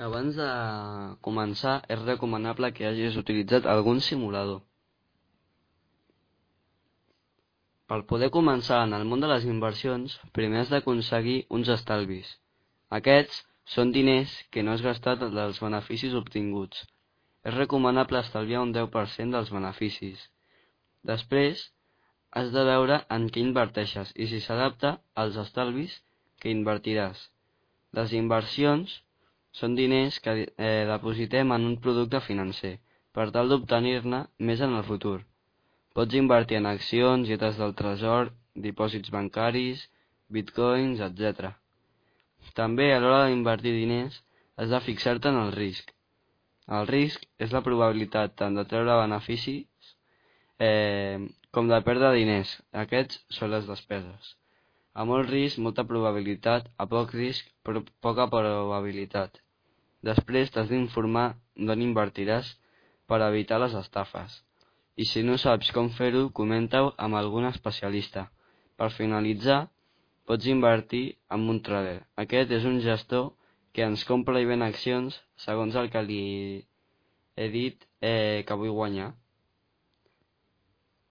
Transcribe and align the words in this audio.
Abans 0.00 0.36
de 0.36 0.48
començar, 1.20 1.82
és 1.94 2.00
recomanable 2.04 2.72
que 2.72 2.86
hagis 2.88 3.16
utilitzat 3.20 3.66
algun 3.66 4.00
simulador. 4.00 4.62
Per 7.92 7.98
poder 8.08 8.30
començar 8.32 8.78
en 8.86 8.96
el 8.96 9.04
món 9.04 9.20
de 9.20 9.28
les 9.28 9.44
inversions, 9.44 10.14
primer 10.32 10.62
has 10.62 10.72
d'aconseguir 10.72 11.36
uns 11.50 11.68
estalvis. 11.68 12.30
Aquests 12.88 13.42
són 13.74 13.92
diners 13.92 14.32
que 14.50 14.62
no 14.62 14.72
has 14.72 14.82
gastat 14.86 15.20
dels 15.36 15.60
beneficis 15.60 16.14
obtinguts. 16.14 16.86
És 17.44 17.54
recomanable 17.54 18.24
estalviar 18.24 18.62
un 18.62 18.72
10% 18.72 19.36
dels 19.36 19.52
beneficis. 19.52 20.24
Després, 21.12 21.68
has 22.32 22.50
de 22.56 22.64
veure 22.64 23.02
en 23.12 23.28
què 23.28 23.44
inverteixes 23.44 24.12
i 24.16 24.26
si 24.30 24.40
s'adapta 24.40 24.96
als 25.22 25.36
estalvis 25.36 26.00
que 26.40 26.54
invertiràs. 26.56 27.28
Les 27.98 28.14
inversions 28.16 29.02
són 29.60 29.76
diners 29.78 30.18
que 30.24 30.34
eh, 30.42 30.84
depositem 30.88 31.52
en 31.56 31.68
un 31.70 31.76
producte 31.86 32.20
financer 32.26 32.72
per 33.16 33.28
tal 33.34 33.50
d'obtenir-ne 33.52 34.22
més 34.48 34.62
en 34.66 34.76
el 34.78 34.84
futur. 34.88 35.18
Pots 35.96 36.16
invertir 36.16 36.58
en 36.58 36.68
accions, 36.70 37.28
lletres 37.28 37.58
del 37.60 37.74
tresor, 37.80 38.32
dipòsits 38.66 39.12
bancaris, 39.12 39.82
bitcoins, 40.32 41.02
etc. 41.08 41.52
També 42.56 42.88
a 42.92 43.00
l'hora 43.02 43.26
d'invertir 43.28 43.74
diners 43.76 44.22
has 44.56 44.72
de 44.72 44.80
fixar-te 44.86 45.28
en 45.28 45.40
el 45.42 45.52
risc. 45.56 45.92
El 46.78 46.88
risc 46.88 47.28
és 47.44 47.52
la 47.52 47.62
probabilitat 47.66 48.36
tant 48.40 48.56
de 48.56 48.64
treure 48.72 48.96
beneficis 49.02 49.94
eh, 50.68 51.20
com 51.52 51.68
de 51.68 51.80
perdre 51.88 52.14
diners. 52.16 52.54
Aquests 52.84 53.20
són 53.36 53.52
les 53.52 53.68
despeses. 53.68 54.34
A 54.94 55.04
molt 55.08 55.28
risc, 55.32 55.60
molta 55.66 55.84
probabilitat, 55.88 56.68
a 56.82 56.88
poc 56.88 57.12
risc, 57.16 57.48
però 57.64 57.84
poca 58.06 58.28
probabilitat. 58.32 59.41
Després 60.08 60.50
t'has 60.50 60.70
d'informar 60.70 61.28
d'on 61.56 61.84
invertiràs 61.84 62.48
per 63.06 63.20
evitar 63.26 63.60
les 63.62 63.76
estafes. 63.78 64.40
I 64.96 65.04
si 65.08 65.22
no 65.26 65.38
saps 65.40 65.70
com 65.76 65.90
fer-ho, 65.98 66.24
comenta-ho 66.38 66.92
amb 67.04 67.18
algun 67.20 67.46
especialista. 67.48 68.26
Per 68.76 68.90
finalitzar, 68.96 69.60
pots 70.26 70.48
invertir 70.50 71.04
amb 71.36 71.54
un 71.54 71.62
trader. 71.68 72.00
Aquest 72.24 72.52
és 72.58 72.66
un 72.68 72.80
gestor 72.84 73.30
que 73.72 73.86
ens 73.86 74.04
compra 74.08 74.42
i 74.42 74.48
ven 74.48 74.64
accions 74.66 75.16
segons 75.46 75.78
el 75.80 75.88
que 75.92 76.02
li 76.04 76.22
he 77.36 77.48
dit 77.54 77.86
eh, 78.00 78.44
que 78.46 78.58
vull 78.58 78.74
guanyar. 78.76 79.12